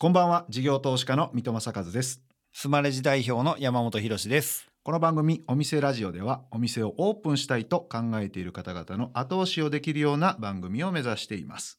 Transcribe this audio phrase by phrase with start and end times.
[0.00, 2.22] こんばんは事業投資家の三戸正和です。
[2.52, 4.66] スマレジ代表の山本博です。
[4.82, 11.78] この番組お店ラジオではお店をオープンしたいと考えている方々の後押しをできるような番組を目指しています。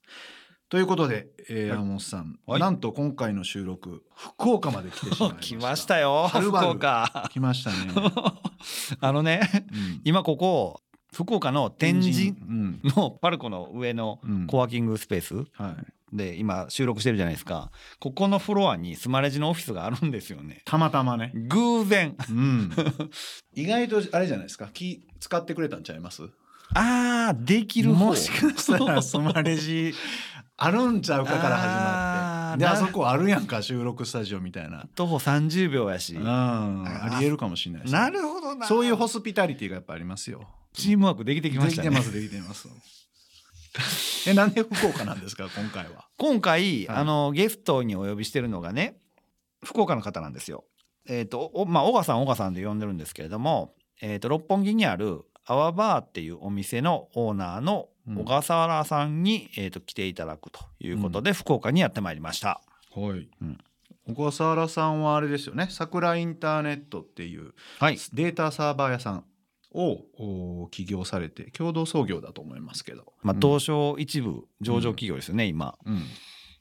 [0.69, 1.67] ということで、えーはい。
[1.69, 2.61] 山本さん、はい。
[2.61, 5.41] なんと今回の収録福岡まで来てしまいました。
[5.43, 6.27] 来ましたよ。
[6.29, 7.29] 福はるばる岡。
[7.29, 7.75] 来ましたね、
[9.01, 9.41] あのね
[9.73, 10.01] うん。
[10.05, 12.29] 今ここ福岡の天神。
[12.29, 12.79] うん。
[12.83, 14.47] のパルコの上のうん。
[14.47, 15.35] コワーキングスペース。
[15.53, 17.71] はい、で今収録してるじゃないですか。
[17.99, 20.61] ここのフロアにスマレジのオフィスがあるんですよね。
[20.65, 22.15] たまたまね、偶然。
[22.29, 22.71] うん、
[23.55, 24.69] 意外とあれじゃないですか。
[24.73, 26.23] 気使ってくれたんちゃいます？
[26.75, 28.05] あーできる方。
[28.05, 29.01] もしかしたら。
[29.01, 29.93] スマレジ
[30.57, 32.59] あるんちゃうかから始まって。
[32.59, 34.85] であそこあるやんか収録スタジオみたいな。
[34.95, 36.15] 徒歩30秒やし。
[36.15, 36.27] うん。
[36.27, 38.67] ありえるかもしれないなるほどな。
[38.67, 40.47] そういうホスピタリティがやっぱありますよ。
[40.73, 41.89] チームワークできてきましたね。
[41.89, 43.02] できてますできてます
[44.27, 46.07] えなんで福岡なんですか今回は？
[46.17, 46.97] 今回、はい。
[46.97, 48.97] あのゲストにお呼びしてるのがね
[49.63, 50.65] 福岡の方なんですよ。
[51.07, 58.15] えっ、とおまあ小川さん小川さんで呼んでるんですけれども、えー、と六本木にあるアワバーっていうお店のオーナーのうん。
[58.17, 62.61] 小笠原さんに、えー、と来ていただくということで、福岡にやってまいりました。
[62.93, 63.57] はい、うん。
[64.13, 69.23] 小笠原さんはあれですよね桜インターネットっていうはい、データサーバー屋さん
[69.73, 73.39] をお起業されて共同創業だと思いますけど、まあ、うん。
[73.39, 75.75] 東証一部上場企業ですよね、今。
[75.85, 76.03] うん。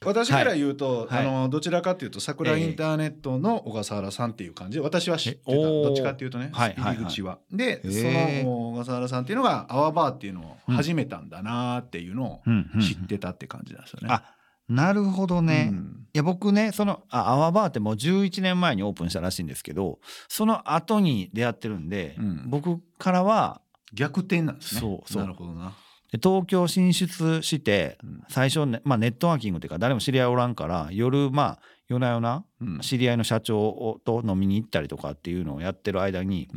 [0.05, 1.27] 私から言うと、はい。
[1.27, 5.51] あのどちらかというと桜インターネットの小笠原さんっていう感じで私は知ってた。
[5.53, 6.75] どっちかっていうとね、はい。
[6.77, 7.39] 入り口は。
[7.51, 12.69] でへーその小笠原さんっていうのがアワバーっていうのを始めたんだなっていうのをうん。
[12.75, 12.81] うん。
[12.81, 14.07] 知ってたって感じなんですよね。
[14.11, 14.23] あ
[14.69, 15.69] なるほどね。
[15.71, 19.97] うんいや僕ねそのあアワバーってもう11年前にオープンしたらしいんですけど
[20.27, 23.61] その後に出会ってるんで、うん僕からは
[23.93, 24.81] 逆転なんですね。
[24.81, 25.73] そうそうなるほどな。
[26.11, 36.47] で東京進出してうん最初ね、まあ、ネットワーキングっていうか誰も知り合いおらんから夜まあ夜な夜なうん知り合いの社長と飲みに行ったりとかっていうのをやってる間に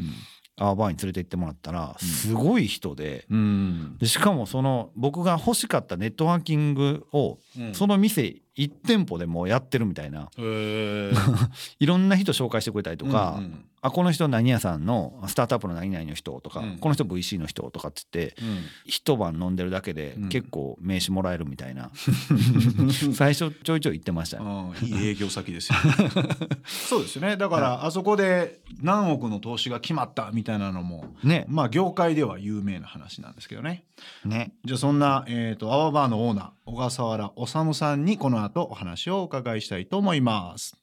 [0.59, 3.97] アワバーに連れて行ってもらったらすごい人で,、うん。
[3.99, 7.75] でしかもその僕が欲しかったネットワーキングをうん。
[7.75, 10.31] その店1店舗でもうやってるみたいな。
[10.39, 11.13] へ
[11.79, 13.65] いろんな人紹介してくれたりとか、うんうん。
[13.83, 16.79] あこの人何屋さんのスタートアップの何々の人とか、うん。
[16.79, 18.35] この人 VC の人とかっつって
[18.87, 20.29] 一晩飲んでるだけでうん。
[20.31, 21.91] 結構名刺もらえるみたいな、
[23.15, 24.39] 最初ちょいちょい言ってました
[24.83, 25.79] いい 営業先ですよ。
[26.65, 27.37] そうですよね。
[27.37, 31.45] だからあそこで何億の投資が決まったみたいなのもね。
[31.49, 33.85] まあ業界では有名な話なんですけどね。
[34.25, 34.55] ね。
[34.65, 40.77] じゃあそんな、えー、とアワバーのオーナー小笠原治さんにこの後お話をお伺いしたいと思います。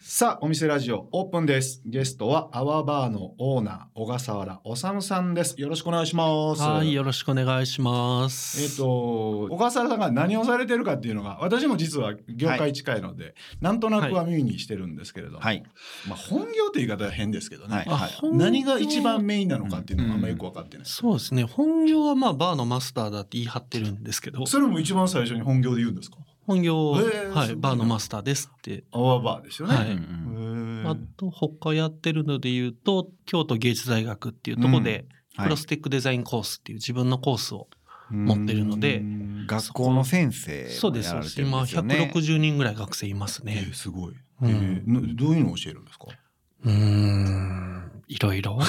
[0.00, 1.82] さあお店ラジオオープンです。
[1.84, 5.60] ゲストはアワバーのオーナー小笠原治さんです。
[5.60, 6.62] よろしくお願いします。
[6.62, 8.62] はい、よろしくお願いします。
[8.62, 15.64] えっ、と小笠原さんが何をされてるかっていうのが私も実は業界近いので、なんとなくは耳にしてるんですけれども、はい。
[16.08, 17.86] まあ、本業って言い方は変ですけどね、はい。
[17.88, 18.38] あ本業。
[18.38, 21.42] 何が一番メインなのかっていうのがあんまよく分かってない、そうですね。
[21.42, 26.18] 本業はまあバーのマスターだって言い張ってるんですけど、それも一番最初に本業で言うんですか？
[26.48, 27.02] 本業、は
[27.46, 28.82] い、バーのマスターですって。
[28.90, 29.98] アワーバーですよね、はい。
[30.86, 35.46] あと他やってるので言うと、京都芸術大学っていうところで、はい。
[35.46, 37.68] プロスティックデザインコースっていう自分のコースを、
[38.10, 42.10] 持ってるのでうん学校の先生そうです、もやられてるん今ですよね。
[42.14, 43.74] 160人ぐらい学生いますえねー。
[43.74, 46.06] すごい、どういうのを教えるんですか？
[46.64, 47.77] うーん、
[48.08, 48.58] いろいろ。
[48.58, 48.60] ふ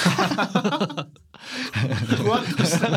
[2.30, 2.88] わっとした。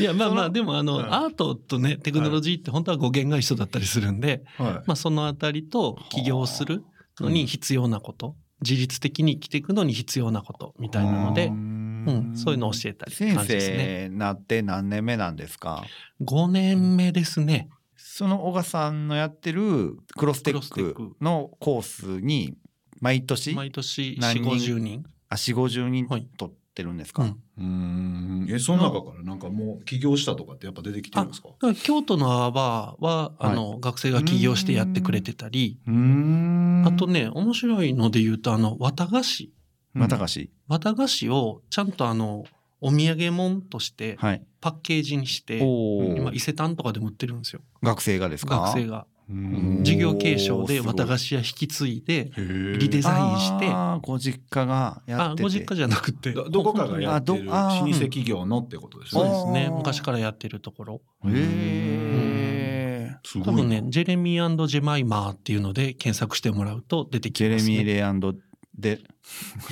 [0.00, 1.14] いや、まあまあ、でもあの、うん。
[1.14, 4.72] アートとね、テクノロジーって本当は語源が一緒だったりするんで、はい。
[4.86, 6.84] まあ、そのあたりと起業する
[7.20, 14.08] のに必要なこと、自律的に生きていくのに必要なことみたいなので、うん、そういうのを教えたりって先感じですね。
[14.10, 15.84] 生なって何年目なんですか
[16.20, 17.68] ？5年目ですね。
[17.96, 22.56] その小賀さんのやってるクロステックのコースに
[23.00, 23.54] 毎年？
[23.54, 25.04] 毎年4、何人？50人。
[25.30, 26.28] あ4 5 0人はい。
[26.36, 27.36] 取ってるんですか、うん。
[27.58, 28.46] うん。
[28.50, 31.48] えその中からなんかもう起業したとかってやっぱ出てきてるんですか？
[31.82, 36.82] 京都のアワバーは、あの、学生が起業してやってくれてたり、うん。
[36.84, 39.52] あとね、面白いので言うと、あの、綿菓子。
[39.94, 42.44] またかし、綿菓子をちゃんとあの、
[42.80, 44.44] お土産物としてはい。
[44.60, 47.62] パッケージにして、お今伊ー勢丹とかでも売ってるんですよ。
[47.82, 48.56] 学生がですか？
[48.60, 49.06] 学生が。
[49.30, 49.80] うん。
[49.82, 53.70] 事業継承で綿菓子屋引き継いで、リデザインして。
[54.02, 55.42] ご実家がやってて。
[55.42, 56.32] あご実家じゃなくて。
[56.32, 59.22] どどこかがやってる老舗企業のってことですね。
[59.22, 59.70] そうですね。
[59.74, 61.02] 昔からやってるところ。
[61.26, 63.46] へえすごい。
[63.46, 68.38] な多分ねジェレミージェマイマーっていうので検索してもらうと出てきます、ね、ジェレミー・レイ
[68.78, 69.00] デ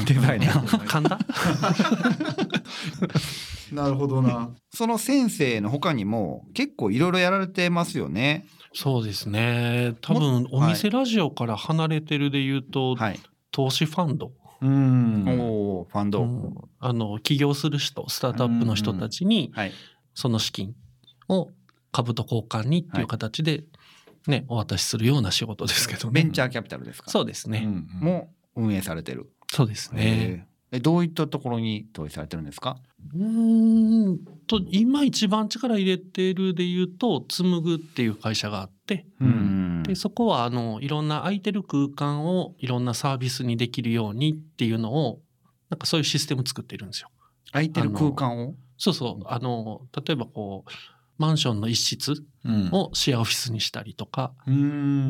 [0.05, 1.19] デザイナー噛んだ
[3.73, 4.51] なるほどな。
[4.73, 8.47] その先生の他にも結構いろいろやられてますよね
[8.79, 9.97] そうですね。
[10.03, 13.21] 多分お店ラジオから離れてるで言うと、はい。
[13.51, 16.23] 投資ファンド、うんおおファンド。
[16.23, 19.73] うんあの起業する人スタートアップの人たちにはい。
[20.15, 20.75] その資金
[21.29, 21.49] を
[21.91, 23.65] 株と交換にっていう形で、
[24.27, 26.23] ね、お渡しするような仕事ですけどね。
[26.23, 27.11] ベンチャーキャピタルですか？
[27.11, 27.63] そうですね。
[27.65, 29.33] うんも運営されてる。
[29.51, 30.47] そうですね。
[30.73, 32.77] えどういったところに投資されてるんですか？
[33.15, 45.21] うーんと今一番力入れてるで言うと紡ぐっていう会社があってうんでそこはあのいろんな空いてる空間をいろんなサービスにできるようにっていうのを
[45.71, 47.11] なんかそういうシステム作ってるんですよ。
[47.53, 48.55] 空いてる空間を？
[48.77, 50.71] そうそうあの例えばこう
[51.19, 54.59] マンションの一室うんをシェアオフィスにしたりとかうんう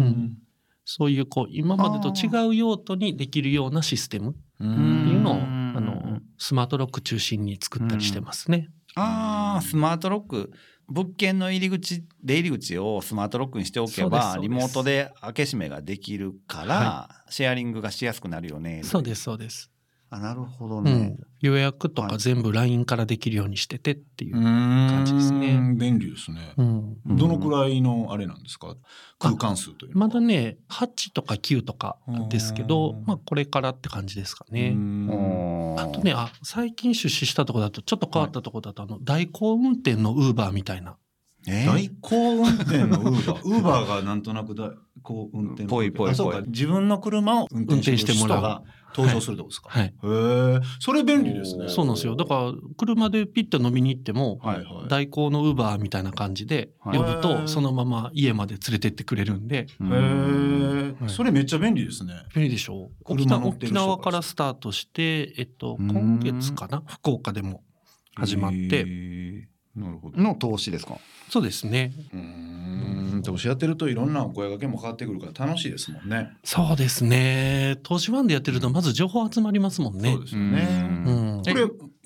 [0.04, 0.38] ん
[0.84, 4.36] そういうこう今までと違う用途にできるようなシステム
[5.26, 8.68] のあのスマートロック中心に作ったりしてますね。
[8.94, 10.50] ああ、スマートロック。
[10.88, 18.82] 物件の入り口、出入り口をスマートロックにしておけば、リモートで開け閉めができるから、シェアリングがしやすくなるよね。
[18.84, 19.70] そうですそうです。
[20.16, 20.92] あ、なるほどね。
[20.92, 22.10] うん。、予約とはい。
[22.12, 24.34] か全部 LINE からできるようにしててっていう。
[24.34, 25.74] 感じですね。
[25.76, 26.52] 便利ですね。
[26.56, 26.96] うん。
[27.06, 28.76] うんどのくらいのあれなんですか？
[29.18, 30.08] 空間数というのは。
[30.08, 31.98] まだね8とか9とか
[32.28, 33.04] ですけどうん。
[33.06, 34.70] まあこれからって感じですかね。
[35.78, 40.96] あとねあ最近出資したとこだとちょっと変わったとこだと、あの代行運転のウーバーみたいな
[41.48, 43.42] え代行運転のウーバー。
[43.48, 44.70] ウーバーがなんとなく代
[45.02, 46.10] 行運転ぽいぽいぽい。
[46.10, 46.40] あそうか。
[46.46, 48.62] 自分の車を運転してもらう人が
[48.96, 49.84] 登場するってことですか、はい。
[49.84, 51.68] へえそれ便利ですね。
[51.68, 52.16] そうなんですよ。
[52.16, 54.88] だから車でピッと飲みに行ってもはいはい。
[54.88, 56.98] 代行のウーバーみたいな感じではい。
[56.98, 59.66] 呼ぶとそのまま家まで連れてってくれるんで。
[59.80, 59.92] うん。
[59.92, 62.14] へえ、はいそれめっちゃ便利ですね。
[62.34, 62.90] 便利でしょう。
[63.04, 66.82] 沖縄からスタートして、えっと、今月かな？
[66.86, 67.62] 福岡でも
[68.14, 69.42] 始まっへてー
[69.76, 70.20] なるほど。
[70.20, 70.98] の投資ですか？
[71.28, 71.92] そうですね。
[72.12, 72.20] うー
[73.18, 73.22] ん。
[73.24, 76.30] 投資やってるといろんなお声掛けも変わってくるから楽しいですもんね。
[76.44, 77.78] そうですね。
[77.82, 80.12] 投資ファンでやってるとまず情報集まりますもんね。
[80.12, 81.04] そうですよね。
[81.06, 81.42] うん。
[81.42, 81.60] これ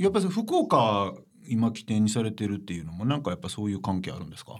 [0.04, 1.14] やっぱり福岡
[1.48, 4.56] 今起点にされてるっていうのもなんかやっぱそういう関係あるんですか？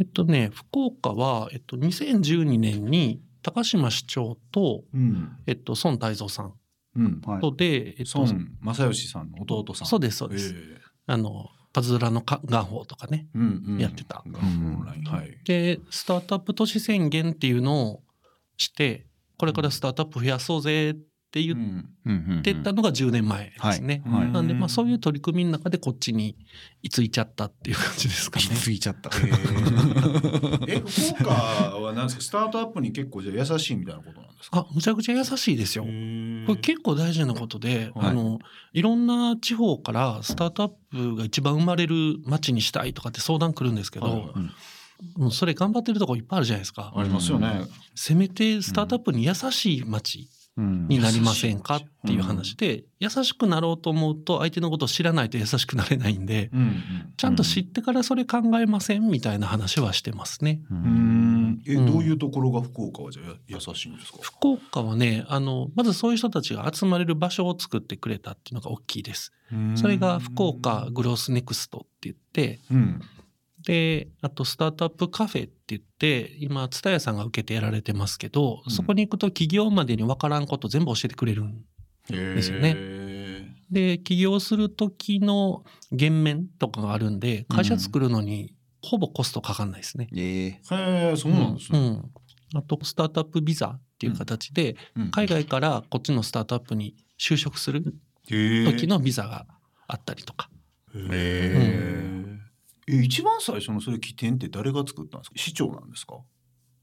[0.00, 5.36] えっとね福岡は、えっと、2012年に高島市長と、うん。
[5.46, 6.52] えっと、孫泰造さん
[6.96, 7.20] うん。
[7.24, 7.40] はい。
[7.40, 9.88] とで、えっと孫正義さんの弟さん。
[9.88, 10.80] そうですそうです、え。
[11.06, 13.78] あのパズドラのか元宝とかねえうんうん。
[13.78, 14.22] やってた。
[14.26, 15.04] ガンオンライン。
[15.04, 15.38] はい。
[15.44, 18.02] でスタートアップ都市宣言っていうのを
[18.56, 19.06] して
[19.38, 20.94] これからスタートアップ増やそうぜっ
[21.32, 21.54] て言
[22.38, 24.02] ってたのが10年前ですね。
[24.06, 24.30] はい。
[24.30, 26.36] なんでまあそういう取り組みの中でこっちに
[26.82, 28.46] 居ついちゃったっていう感じですかね。
[28.54, 29.08] ついちゃった。
[30.68, 32.22] え福岡は何ですか？
[32.22, 34.31] スタートアップに結構じゃあ優しいみたいなことなんですか？
[34.50, 35.84] あむちゃくちゃ優しいですよ。
[35.84, 38.08] これ結構大事なことで、はい。
[38.08, 38.38] あの
[38.72, 45.20] いろんな地方からスタートアップが一番生まれる街にしたいとかって相談来るんですけど、はいはい。
[45.20, 46.92] もうそれ頑張ってるとこいっぱいあるじゃないですか。
[46.96, 47.66] ありますよね。
[47.94, 56.82] せめてスタートアップに優しい街になりませんかっていう話で、優しくなろうと思うと相手のことを知らないと優しくなれないんで、うん。
[57.16, 60.60] ちゃんと知ってからそれ考えませんみたいな話はしてますね。
[60.70, 60.76] うん。
[60.76, 61.62] うん。
[61.66, 64.18] えうんどういうところが福岡はじゃあ優しいんですか？
[64.22, 69.32] 福岡はねあのまずそういう人たちが集まれる場所を作ってくれたっていうのが大きいです。
[69.74, 73.00] それが福岡グロースネクストって言ってうん
[73.64, 78.72] であとスタートアップカフェって言って今蔦屋さんが受けてやられてますけど、うん。
[78.72, 81.64] そこに行くと起業までに分からんこと全部教えてくれるん
[82.10, 82.74] ですよね。
[82.74, 90.08] ねで起業する時の減免とかがあるんで会社作るのにほぼコストかかんないですね。
[90.14, 90.60] ええへ
[91.12, 91.78] えそうなんですね。
[91.78, 91.84] うん。
[91.86, 92.10] うん
[92.54, 95.10] あとスタートアップビザっていう形でうん。
[95.10, 97.82] 海外からこっちのスタートアップに就職する
[98.26, 99.46] 時のビザが
[99.86, 100.50] あったりとか。
[100.94, 102.22] へえ
[102.88, 105.34] え一番最初のそれ起点って誰が作ったんですか？
[105.36, 106.16] 市長なんですか？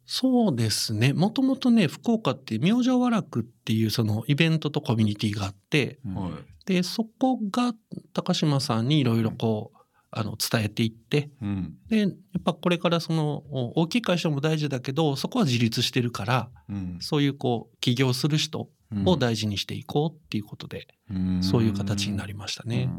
[0.05, 1.13] そうですね。
[1.13, 6.31] もともとね福岡って明星和楽っていうそのイベントとコミュニティがあってはい
[6.65, 7.73] でそこが
[8.13, 9.78] 高島さんにいろいろこう
[10.11, 11.73] あの伝えていってうん。
[11.89, 12.11] でやっ
[12.43, 16.97] ぱこれからそのお大きい会社も大事だけどそこは自立してるからうん。
[16.99, 18.69] そういうこう起業する人
[19.05, 20.87] を大事にしていこうっていうことで、
[21.41, 22.89] そういう形になりましたね。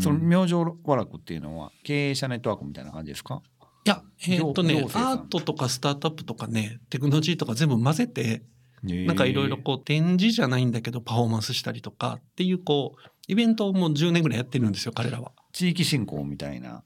[0.00, 3.42] その明星和楽っていうのは経営者ネットワークみたいな感じですか？
[3.84, 8.44] いやえーっとねアートとかスタートアップとかねテクノロジーとか全部混ぜて
[8.84, 15.32] なんかいろいろこう展示じゃないんだけどパフォーマンスしたりとかっていうこうイベントをもう10年ぐらいやってるんですよ彼らは。
[15.56, 16.82] 地域振興みたいな。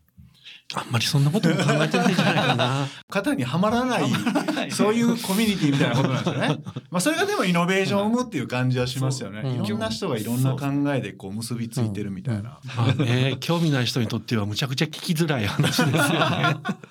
[0.74, 2.86] あんまりそんなことも考えてないんじゃないかな。
[3.10, 6.58] 型にはまらないそういうコミュニティみたいなことなんですよね。
[6.92, 9.40] まあそれがでもイノベーションを生むっていう感じはしますよね。
[9.40, 12.60] いろんな人がいろんな考えでこう結びついてるみたいな。
[12.76, 16.56] まあね興味ない人にとってはむちゃくちゃ聞きづらい話ですよね。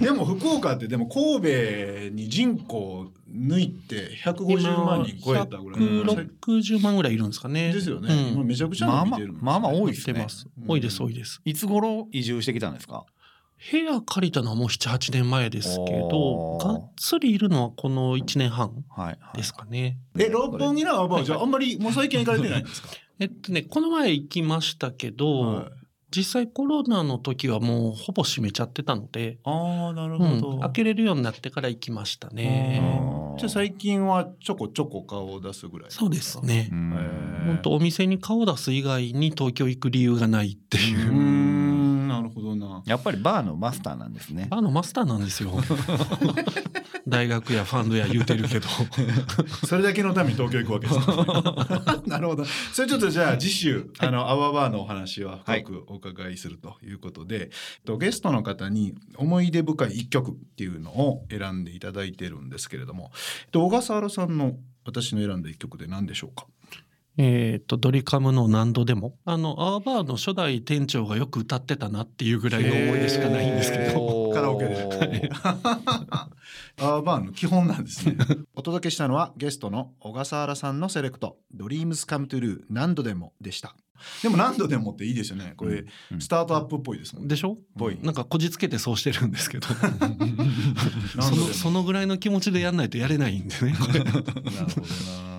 [0.00, 7.72] でも福岡ってでも神戸に人口抜いて150万人超えたぐらい160万ぐらいいるんですかね。
[7.72, 10.26] ですよね、うん、今めちゃくちゃ伸びてるまあまあまあ多いですね。
[10.66, 11.40] 多いです多いです。
[11.44, 13.06] いつ頃移住してきたんですか？
[13.70, 18.84] 部屋借りたのはもう78年前ですけどがっつりいるのはこの1年半
[19.34, 19.96] ですかね。
[20.14, 22.88] はいはい、え六本木のはじゃああんまりもう最近行かれてないんですか？
[23.20, 25.64] えっとねこの前行きましたけど、はい、
[26.14, 32.80] 実際コロナの時はもうほぼ閉めちゃってたのであなるほど、うん、開けれるようになってから行きましたね。
[33.38, 36.68] じゃあ最近はちょこちょこ顔を出すぐらいそうですね。
[36.70, 41.63] 本当お店に顔を出す以外に東京行く理由がないっていう。
[42.16, 42.82] なるほどな。
[42.86, 44.46] やっぱりバーのマスターなんですね。
[44.50, 45.52] バーのマスターなんですよ。
[47.06, 48.68] 大学やファンドや言うてるけど。
[49.66, 52.08] それだけのために東京行くわけです。
[52.08, 52.44] なるほど。
[52.44, 57.50] それちょっとじゃあ次週、あの、アワーバーのお話は深くお伺いするということで、
[57.86, 63.12] はい、ゲストの方に思い出深い一曲っていうのを選んでいただいてるんですけれども、
[63.52, 64.56] 小笠原さんの
[64.86, 66.46] 私の選んだ一曲で何でしょうか？
[67.16, 69.16] えっ、ー、と、ドリカムの何度でも。
[69.24, 74.30] あの、アーバーの初代店長がよく歌ってたなっていうぐらいの思い出しかないんですけど。
[74.34, 75.30] カラオケで。
[76.80, 78.16] アーバーの基本なんですね。
[78.54, 83.76] お届けしたのはゲストの小笠原さんのセレクト、Dreams Come True 何度でもでした。
[84.22, 85.54] でも何度でもっていいですよね。
[85.56, 87.58] これ、うん、スタートアップっぽいですもん、ね、でしょ？
[87.78, 87.98] ぽい。
[88.02, 89.68] なんかこじつけてそうしてるんですけど
[91.20, 91.46] その。
[91.52, 93.72] そのぐらいの気持ちでやんないとやれないんでね。
[93.72, 95.33] なるほどな。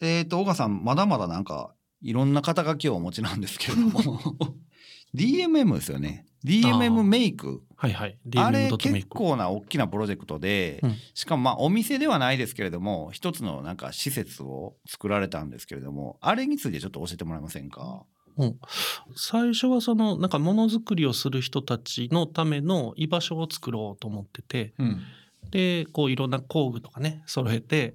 [0.00, 4.00] えっ、ー、と、小川さん、まだまだなんか、いろんな肩書きをお持ちなんですけれども。
[5.14, 6.26] DMM ですよね。
[6.44, 7.62] DMM メイク。
[7.76, 8.18] はいはい。
[8.36, 18.04] あれ結構な大きなプロジェクトで、うん、しかもまあお店ではないですけれども、一つのなんか施設を作られたんですけれども、あれについてちょっと教えてもらえませんか？
[18.38, 18.58] うん、
[19.16, 25.00] 最初はそのなんかものづくりをする人たちのための居場所を作ろうと思ってて、うん、
[25.50, 27.94] でこういろんな工具とかね揃えて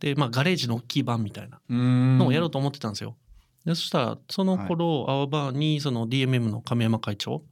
[0.00, 3.16] で、まあ、ガレージの大きい版みたいなのをやろうと思ってたんですよ。
[3.64, 7.42] でそしたらその頃、はい、アワバーにその DMM の亀山会長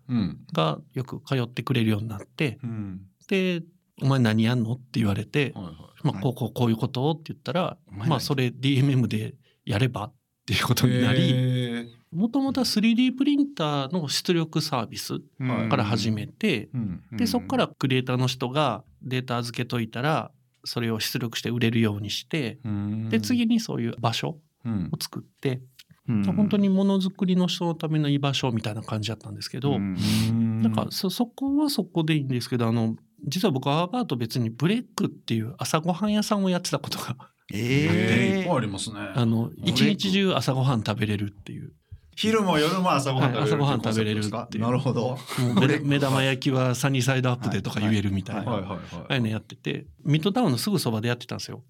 [0.52, 3.62] がよく通ってくれるようになって、うん、で
[4.00, 5.74] 「お前何やんの?」って言われて「はいはい、
[6.04, 9.34] まあ、こうこうこういうこと?」って言ったら「まあそれ DMM で
[9.64, 10.12] やれば?」っ
[10.46, 11.30] ていうことになり
[12.14, 15.20] もともとは 3D プリンターの出力サービス
[15.68, 16.68] から始めて、
[17.12, 20.30] でそこからクリエイターの人がデータ預けといたら
[20.64, 22.58] それを出力して売れるようにして
[23.10, 25.60] で次にそういう場所を作って、
[26.06, 37.16] 本当にものづくりの人のための居場所みたいな感じだったんですけど、なんかそそこはそこでいいんですけどあの実は僕アーバート別にブレックっていう朝ごはん屋さんをやってたことが
[37.52, 38.96] ええー、ありますね。
[39.14, 41.72] あの一日中朝ごはん食べれるっていう。
[42.16, 44.64] 昼も夜も朝ごはん食べれる、はい、朝ごはん食べれるっていう。
[44.64, 45.18] なるほど。
[45.82, 48.52] 目玉焼きはサニーサイドアップでとか言えるみたいな。
[48.52, 48.78] あ
[49.08, 51.64] あいうのやってて、ミッドタウンのすぐそばでやってたんですよ。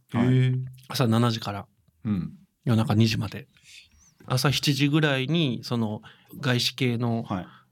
[0.89, 1.67] 朝7時から、
[2.05, 2.33] うん、
[2.65, 3.49] 夜中2時まで。
[4.27, 6.03] 朝7時ぐらいに、その
[6.41, 7.27] 外資系の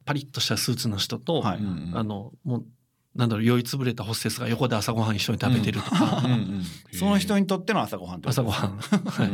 [0.04, 1.58] パリッとしたスーツの人と、はい、
[1.94, 2.66] あの、もう
[3.14, 6.64] なんだろう酔いつぶれたホステスが横で朝ごはん一緒に食べてるとか、うんうんうん、
[6.96, 9.30] その人にとっての朝ごはん朝ごはん、はい、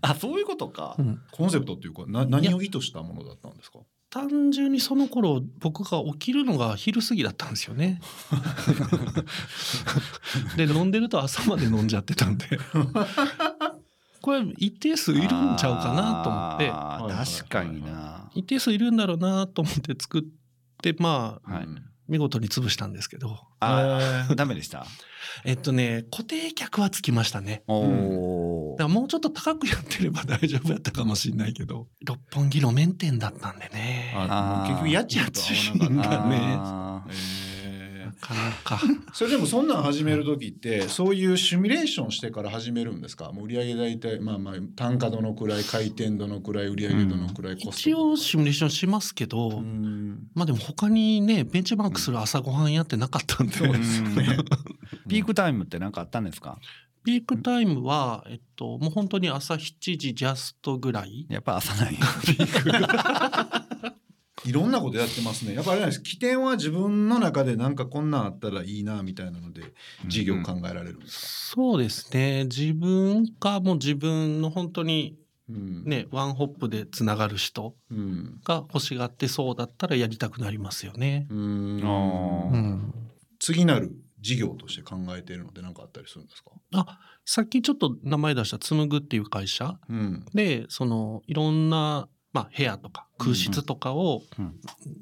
[0.00, 0.96] あそういうことか、
[1.30, 3.78] コンセプトっていうかな何を意図したものだったんですか？
[4.10, 8.00] 単純にその頃僕が起きるのが昼過ぎだったんですよね。
[10.56, 12.58] で飲んでると朝まで飲んじゃってたんで。
[14.20, 16.68] これ一定数いるんちゃうかなと思って。
[17.40, 18.28] 確かにな。
[18.34, 20.22] 一定数いるんだろうなと思って作っ
[20.82, 21.68] てまあ、はい
[22.10, 23.38] 見事に潰したんですけど。
[23.60, 24.84] ああ、ダメでした？
[25.44, 27.62] えっとね、固定客はつきましたね。
[27.68, 34.12] おだからもうちょっと高くやってれば大丈夫やったかもしれないけど、六本木路面店だったんでね。
[34.16, 36.26] あ結局家賃と合わなかった。
[36.26, 37.14] ね。
[38.34, 38.80] かなか。
[39.12, 43.32] それでもそんなん始める時ってそういうシミュレーションしてから始めるんですか？
[43.32, 53.72] もう売上大体まあまあ単価どのくらい回転どのくらい売上どのくらいコスト、うん、一応シミュレーションしますけど、うん、まあでも他にねベンチマークする朝ごはんやってなかったんで、うん、
[55.08, 56.58] ピークタイムって何かあったんですか？
[57.02, 61.26] ピークタイムは、えっと、もう本当に朝7時ジャストぐらい。
[61.30, 61.94] やっぱ朝ない。
[61.94, 63.59] ピーク
[64.44, 65.54] いろんなことやってますね。
[65.54, 66.02] やっぱりあれです。
[66.02, 69.62] 起点は自分の中でなんかこんなんあったらいいなみたいなので
[70.06, 72.44] 事業考えられるんですか、うん、そうですね。
[72.44, 75.18] 自分かもう自分の本当に
[75.48, 77.74] ね、うん、ワンホップでつながる人
[78.44, 81.26] が欲しがってそうだったらやりたくなりますよね。
[81.28, 82.92] うん、
[83.40, 86.50] 次なる事業として考えているので何かあったりするんですか？
[86.74, 94.54] あさっきちょっと名前出した紡ぐっていう会社、うん、でそのいろんなまあ、部屋とか空室とかをうん。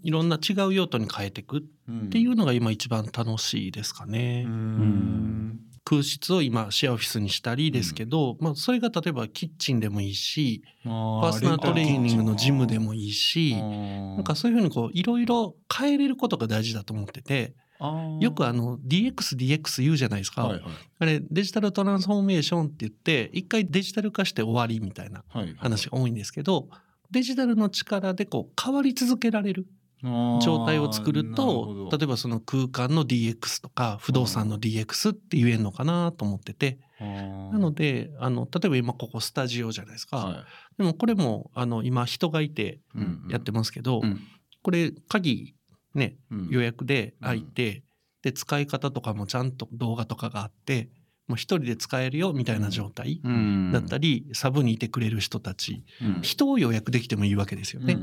[0.03, 4.45] いろんな違う用途に変えていくっていうのが今一番楽しいですかね。
[4.47, 5.61] うん。
[5.89, 17.55] 空室を今シェアオフィスにしたりですけど、まあ、それが例えばキッチンでもいいしパパーソナルトレーニングのジムでもいいしなんかそういうふうにこういろいろ変えれることが大事だと思ってて
[18.21, 20.63] よくあの DXDX 言うじゃないですか、はいはい。
[20.99, 25.55] あれデジタルトランスフォーメーションって言って一回デジタル化して終わりみたいなはい。
[25.57, 26.69] 話が多いんですけど
[27.11, 29.67] デジタルの力でこう変わり続けられる
[30.03, 36.79] 状態を作ると例えばその空間の DX とか不動産の DX って言えるのかなと思ってて。
[37.01, 40.47] なのであの例えば今ここスタジオじゃないですか、は
[40.79, 43.29] でもこれもあの今人がいていうん。
[43.31, 44.21] やってますけど、うん。
[44.63, 45.55] これ鍵
[45.95, 46.49] ねうん。
[46.51, 47.85] 予約で開いて、
[48.23, 50.89] で使い方とかもちゃんと動画とかがあって
[51.29, 53.71] もう一人で使えるよみたいな状態うん。
[53.71, 55.85] だったり、サブにいてくれる人たち。
[56.03, 56.23] うん。
[56.23, 57.99] 人を予約できてもいいわけですよね。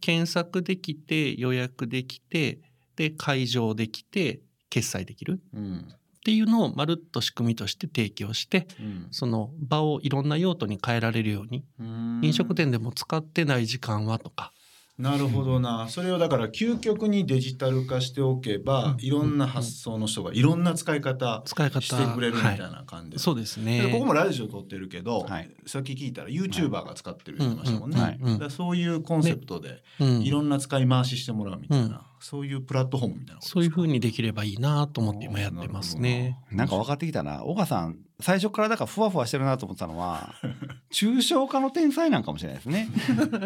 [0.00, 2.60] 検索できて予約できて
[2.96, 4.40] で会場できて
[4.70, 5.40] 決済できる。
[5.54, 5.88] うん。
[5.90, 9.08] っていうのをまるっと仕組みとして提供してうん。
[9.10, 11.64] その場をいろんな用途に変えられるように。
[11.78, 12.20] うん。
[12.22, 14.52] 飲食店でも使ってない時間はとか
[14.98, 15.88] なるほどな。
[15.88, 19.00] それをだから究極にデジタル化しておけば、うん。
[19.00, 23.16] いろんな発想の人がいろんな使い方使い方してくれるみたいはな感じ。
[23.16, 25.50] い、そうですでねここもラジオ撮ってるけど、はい。
[25.66, 28.30] さっき聞いたら YouTuber が使ってる言ってましたもんね、うんうん。
[28.30, 28.32] うん。
[28.32, 28.38] うん。
[28.38, 30.22] だからそういうコンセプトでうん。
[30.22, 36.38] いろんな使い回ししてもらうみたいな、うんそういうプラットフォームみたいなそういうふうににできればいいなと思って今やってますね。
[36.50, 37.44] なんか分かってきたな。
[37.44, 40.34] 岡さん、最初からだからふわふわしてるなと思ってたのは、
[40.92, 42.88] 抽象化の天才なんかもしれないですね。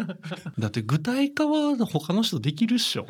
[0.57, 3.07] だって具体化は他の人できるっしょ。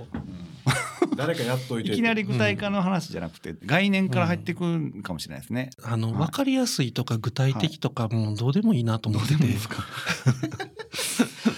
[1.17, 4.63] 誰かやっといていきなり具体化の話じゃなくて、概念から入ってく
[4.95, 5.69] るかもしれないですね。
[5.83, 9.43] あの、はい分かりやすいとか具体的とかもうどうでもいいなと思ってて。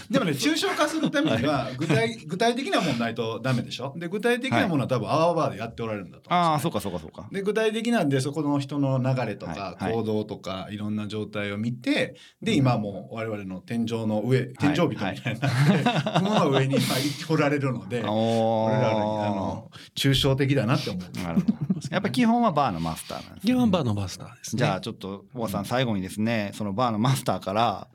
[0.09, 3.93] でもね抽象化するためには具体具体的なものないとダメでしょ？
[3.97, 7.27] で具体的なものは多分アワーバーでやっておられるんだと思ああ、うんですよそうかそうかそうか。
[7.31, 21.23] で具体的なんでそこの人の流れとか行動とかいろんな状態を見てで今もう我々の天井の上天井人みたいになって雲の上に今行っておられるので お俺らのあの抽象的だなって思う。
[21.23, 21.55] なるほど。
[21.91, 23.53] やっぱ基本はバーのマスターなんですね。
[23.53, 24.59] ゲワンバーのマスターですね。
[24.59, 27.87] じゃあちょっと小川さん最後にですねそのバーのマスターから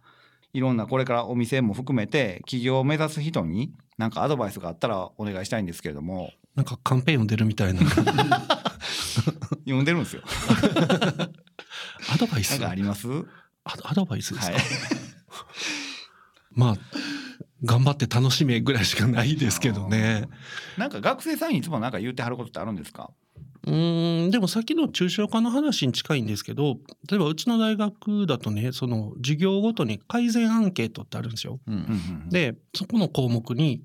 [0.52, 6.32] いろんなこれからお店も含めて起業を目指す人に何かアドバイスがあったらお願いしたいんですけれども。
[6.56, 7.80] なんかカンペ読んでるみたいな。
[9.64, 10.22] 読んでるんですよ。
[12.12, 12.64] アドバイス？
[12.66, 13.06] あります？
[13.64, 14.62] アドアドバイスですか、はい。
[16.52, 16.76] まあ、
[17.64, 20.28] 頑張って楽しめぐらいしかないですけどね。
[20.76, 23.10] なんか学生さんにいつもなんか言ってはることってあるんですか？
[23.64, 31.60] うーんでもさっきの抽象化の話に近いんですけど例えばうちの大学だとねその授業ごとに改善アンケートってあるんですよ。
[31.66, 31.84] うんうんう
[32.26, 33.82] んでそこの項目に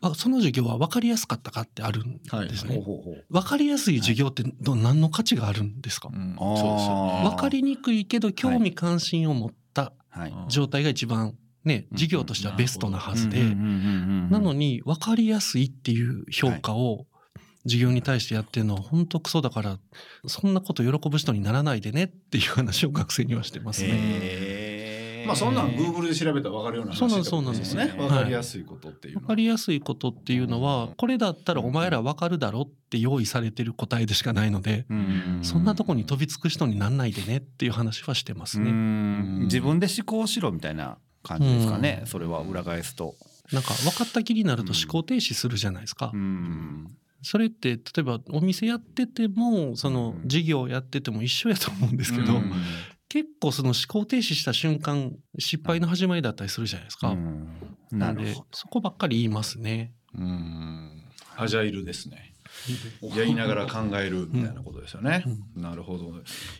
[0.00, 2.76] あその授業は分かりやすかったかってあるんですね。
[2.76, 3.24] ほうほうほう。
[3.28, 6.36] 分かりやすい授業ってど、何の価値があるんですか、うん。
[6.38, 10.34] そう分かりにくいけど興味関心を持ったはい。
[10.48, 13.56] 状態が一番ね授業としてはベストなはずで、
[14.30, 17.06] なのに分かりやすいっていう評価を
[17.68, 19.78] 授業に対してやってるのは本当クソだから
[20.26, 25.24] そんなこと喜ぶ人にならないでねっていう話を学生にはしてますね。
[25.26, 27.24] まあそんなん Google で調べたら分かるような話ですよね。
[27.24, 29.22] そうなん分かりやすいことっていうのは。
[29.22, 34.86] 分かりやすいことっていうのはこれだったらお前ら分かるだろって用意されてる答えでしかないので
[35.42, 38.70] そんなとこに飛びつく人になんないでねっていう話はしてますうね。
[38.70, 43.14] ん自分で思考しろみたいな感じですかね、それは裏返すと。
[43.52, 46.10] なんか分かった気になると思考停止するじゃないですか。
[46.14, 46.90] うん
[47.22, 52.52] それって例えばお店やっててもその事業やってても一緒やと思うんですけど、うん
[53.10, 57.08] 結構その思考停止した瞬間失敗の始まりだったりするじゃないですか。
[57.08, 57.48] うん
[57.90, 58.34] なるので。
[58.52, 59.94] そこばっかり言いますね。
[60.14, 61.04] うん
[61.34, 62.34] アジャイルですね。
[63.16, 65.24] やりながら考えるみたいなことですよね。
[65.56, 66.14] なるほど。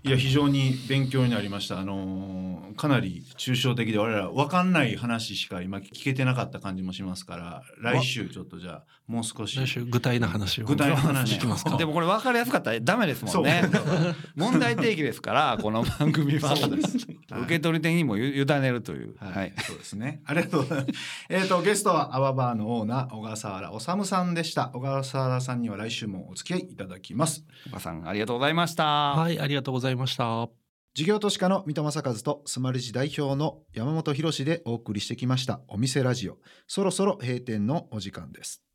[0.05, 1.79] いや非常に勉強になりました。
[1.79, 10.65] あのーかなり抽象的で我々分かんない話しか今聞けてなかった感じもしますから、来週ちょっとじゃあもう少し来週具体な話を。
[10.65, 11.77] 具体の話いきますか。
[11.77, 13.65] でもこれ分かりやすかったらダメですもんね。
[14.37, 19.15] 問題提起ですからこの番組はそうですはい受け取り手にもゆ委ねるという。
[19.19, 19.53] はい、はい。
[19.59, 20.23] そうですね。
[20.25, 21.27] ありがとうございます。
[21.29, 24.71] えっと、ゲストはアワバーのオーナー、小笠原治さんでした。
[24.73, 27.45] 小笠原さんには来週もお付き合いいただきます。
[27.69, 28.85] 岡さんありがとうございました。
[28.85, 30.49] はい、ありがとうございました。
[30.95, 36.39] 事業都市課の三戸正和とスマルジ代表の山本博でお送りしてきましたお店ラジオ。
[36.67, 38.68] そろそろ閉店のお時間です。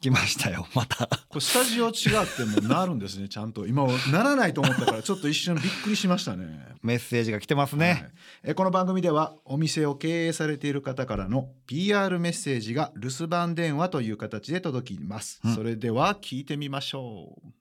[0.00, 1.06] 来ましたよ また。
[1.06, 3.66] これスタジオ違ってもなるんですねちゃんと。
[3.66, 6.76] 今ならないと思ったからちょっと一瞬びっくりしましたね。
[6.82, 8.12] メッセージが来てますね、はい。
[8.44, 15.54] えこの番組ではお店を経営されている方からの PR メッセージが留守番電話という形で届きます、うん。
[15.54, 17.52] それでは聞いてみましょう。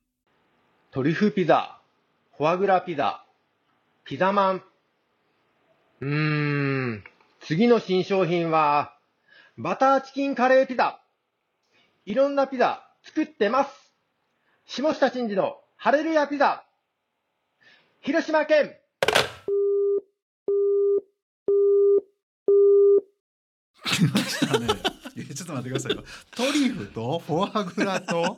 [0.92, 1.82] トリュフピザ、
[2.38, 3.26] フォアグラピザ、
[4.04, 4.64] ピザマン。
[6.02, 7.04] うーん、
[7.40, 8.98] 次の新商品は、
[9.58, 11.02] バターチキンカレーピザ。
[12.06, 13.72] いろんなピザ作ってます。
[14.68, 16.64] 下下真司のハレルヤピザ。
[18.02, 18.76] 広島県
[23.84, 24.68] 来ましたね
[25.34, 26.04] ちょっと待ってくださいよ
[26.36, 28.38] トリュフとフォアグラと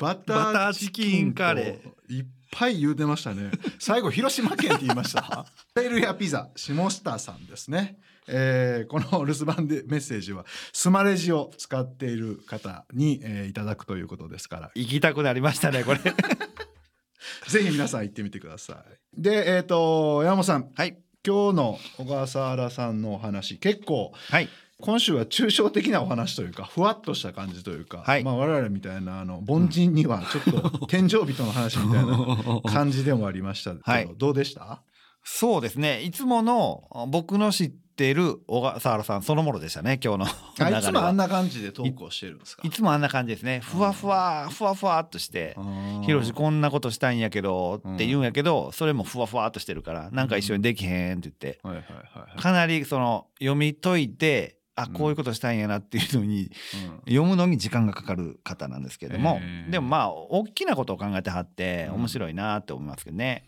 [0.00, 2.14] バターーチキンンカレー。
[2.14, 3.50] いっぱい言うてましたね。
[3.78, 5.20] 最後広島県って言いました。
[5.22, 7.98] ハレルヤピザ下下さんですね。
[8.26, 14.70] えーこの留守番でメッセージはスマレジを使っている方に、えーいただくということですから。
[14.74, 16.00] 行きたくなりましたねこれ。
[17.48, 18.82] ぜひ皆さん行ってみてくださ
[19.18, 19.20] い。
[19.22, 20.98] で、えっ、と山本さん、はい。
[21.26, 24.48] 今日の小笠原さんのお話、結構はい
[24.80, 28.24] 今週は抽象的なお話というか、ふわっとした感じというか、はい。
[28.24, 33.70] まあ我々みたいなあの凡人にはちょっと 天井人の話みたいな感じでもありました。
[33.72, 34.10] けど、はい。
[34.16, 34.82] どうでした？
[35.22, 36.02] そうですね。
[36.02, 40.78] いつもの僕の知ってる小笠原さんそのものでしたね今日の。
[40.78, 42.66] いつもあんな感じでトークをしてるんですか？
[42.66, 43.60] いつもあんな感じですね。
[43.62, 45.54] ふわふわふわふわっとして
[46.06, 51.60] 「ひろしこんなことしたいんやけど」って言うんやけどそれもふわふわっとしてるからなんか一緒にできへんって言って。
[51.62, 52.40] はいはいはいはい。
[52.40, 54.92] かなりその読み解いてあうん。
[54.92, 57.12] こういうことしたいんやなっていうのにうん。
[57.12, 59.40] 読むのに時間がかかる方なんですけども。
[59.70, 61.94] でもまあ大きなことを考えてはってうん。
[61.96, 63.44] 面白いなって思いますけどね。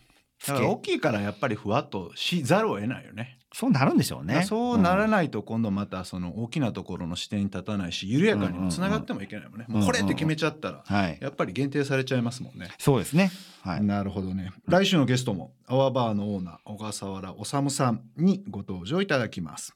[0.47, 3.39] だから大きいからやっぱりふわっとしざるを得ないよね。
[3.53, 4.43] そうなるんでしょうね。
[4.43, 13.31] そうならい、ないと今度またその大きなところの視点に立たないし緩やかにもつながってもいけないもんね、うんうんもうこれって決めちゃったらはい、やっぱり限定されちゃいますもんね、そうですね。
[13.61, 13.83] はい。
[13.83, 14.51] なるほどね。
[14.67, 19.75] 来週のゲストもアワバーのオーナー小笠原治さんにご登場いただきます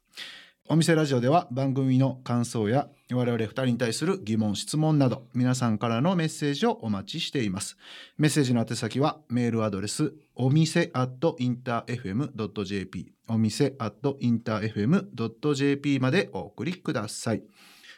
[0.69, 7.77] お店ラジオでは番組の感想や我々2人に対する疑問質問など皆さんからのメッセージをお待ちしています。
[8.17, 17.43] メッセージの宛先はメールアドレスお店 at interfm.jp お店 at interfm.jp までお送りください。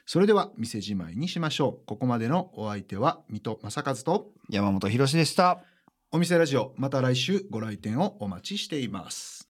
[0.05, 1.86] それでは店じまいにしましょう。
[1.88, 5.63] ここまでのお相手は水戸正和と山本博史でした。
[6.12, 9.47] お店ラジオまた来週ご来店をお待ちしています